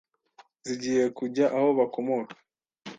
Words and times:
zigiye 0.65 1.05
kujya 1.17 1.45
aho 1.57 1.69
bakomoka 1.79 2.33